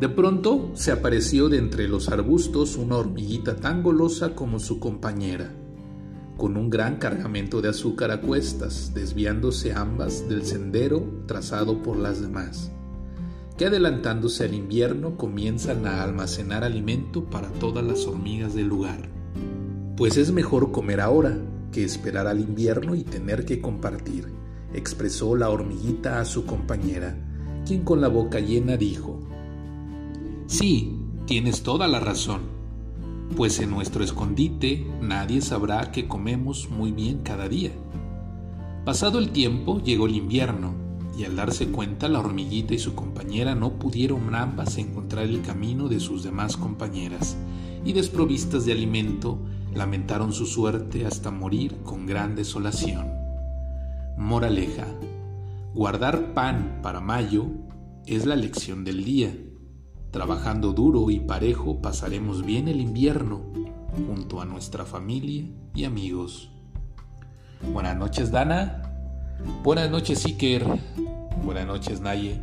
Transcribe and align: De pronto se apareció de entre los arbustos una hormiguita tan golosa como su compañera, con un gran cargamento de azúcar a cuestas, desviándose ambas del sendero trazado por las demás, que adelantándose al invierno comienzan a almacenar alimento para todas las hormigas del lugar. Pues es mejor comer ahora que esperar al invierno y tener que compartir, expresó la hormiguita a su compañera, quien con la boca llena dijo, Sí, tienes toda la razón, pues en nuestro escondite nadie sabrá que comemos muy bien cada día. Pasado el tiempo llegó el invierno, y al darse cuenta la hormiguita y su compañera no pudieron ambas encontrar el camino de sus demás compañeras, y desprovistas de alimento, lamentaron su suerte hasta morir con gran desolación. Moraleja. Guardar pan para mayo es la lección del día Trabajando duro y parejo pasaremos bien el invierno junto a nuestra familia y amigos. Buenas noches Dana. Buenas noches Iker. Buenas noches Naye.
De 0.00 0.08
pronto 0.08 0.70
se 0.74 0.92
apareció 0.92 1.48
de 1.48 1.58
entre 1.58 1.88
los 1.88 2.08
arbustos 2.08 2.76
una 2.76 2.96
hormiguita 2.96 3.56
tan 3.56 3.82
golosa 3.82 4.36
como 4.36 4.60
su 4.60 4.78
compañera, 4.78 5.52
con 6.36 6.56
un 6.56 6.70
gran 6.70 6.98
cargamento 6.98 7.60
de 7.60 7.70
azúcar 7.70 8.12
a 8.12 8.20
cuestas, 8.20 8.92
desviándose 8.94 9.72
ambas 9.72 10.28
del 10.28 10.44
sendero 10.44 11.24
trazado 11.26 11.82
por 11.82 11.96
las 11.96 12.22
demás, 12.22 12.70
que 13.56 13.66
adelantándose 13.66 14.44
al 14.44 14.54
invierno 14.54 15.16
comienzan 15.16 15.84
a 15.84 16.04
almacenar 16.04 16.62
alimento 16.62 17.24
para 17.24 17.48
todas 17.48 17.84
las 17.84 18.06
hormigas 18.06 18.54
del 18.54 18.68
lugar. 18.68 19.10
Pues 19.96 20.16
es 20.16 20.30
mejor 20.30 20.70
comer 20.70 21.00
ahora 21.00 21.36
que 21.72 21.82
esperar 21.82 22.28
al 22.28 22.38
invierno 22.38 22.94
y 22.94 23.02
tener 23.02 23.44
que 23.44 23.60
compartir, 23.60 24.28
expresó 24.72 25.34
la 25.34 25.50
hormiguita 25.50 26.20
a 26.20 26.24
su 26.24 26.46
compañera, 26.46 27.16
quien 27.66 27.82
con 27.82 28.00
la 28.00 28.06
boca 28.06 28.38
llena 28.38 28.76
dijo, 28.76 29.27
Sí, 30.48 30.96
tienes 31.26 31.62
toda 31.62 31.86
la 31.88 32.00
razón, 32.00 32.40
pues 33.36 33.60
en 33.60 33.68
nuestro 33.70 34.02
escondite 34.02 34.86
nadie 35.02 35.42
sabrá 35.42 35.92
que 35.92 36.08
comemos 36.08 36.70
muy 36.70 36.90
bien 36.90 37.18
cada 37.18 37.50
día. 37.50 37.70
Pasado 38.86 39.18
el 39.18 39.28
tiempo 39.28 39.82
llegó 39.82 40.06
el 40.06 40.16
invierno, 40.16 40.72
y 41.18 41.24
al 41.24 41.36
darse 41.36 41.68
cuenta 41.68 42.08
la 42.08 42.20
hormiguita 42.20 42.72
y 42.72 42.78
su 42.78 42.94
compañera 42.94 43.54
no 43.54 43.74
pudieron 43.74 44.34
ambas 44.34 44.78
encontrar 44.78 45.26
el 45.26 45.42
camino 45.42 45.86
de 45.86 46.00
sus 46.00 46.24
demás 46.24 46.56
compañeras, 46.56 47.36
y 47.84 47.92
desprovistas 47.92 48.64
de 48.64 48.72
alimento, 48.72 49.38
lamentaron 49.74 50.32
su 50.32 50.46
suerte 50.46 51.04
hasta 51.04 51.30
morir 51.30 51.76
con 51.84 52.06
gran 52.06 52.34
desolación. 52.34 53.06
Moraleja. 54.16 54.86
Guardar 55.74 56.32
pan 56.32 56.80
para 56.82 57.02
mayo 57.02 57.48
es 58.06 58.24
la 58.24 58.34
lección 58.34 58.82
del 58.84 59.04
día 59.04 59.36
Trabajando 60.10 60.72
duro 60.72 61.10
y 61.10 61.20
parejo 61.20 61.82
pasaremos 61.82 62.44
bien 62.44 62.68
el 62.68 62.80
invierno 62.80 63.42
junto 64.06 64.40
a 64.40 64.44
nuestra 64.44 64.84
familia 64.84 65.44
y 65.74 65.84
amigos. 65.84 66.50
Buenas 67.72 67.96
noches 67.96 68.30
Dana. 68.30 68.82
Buenas 69.62 69.90
noches 69.90 70.24
Iker. 70.24 70.64
Buenas 71.44 71.66
noches 71.66 72.00
Naye. 72.00 72.40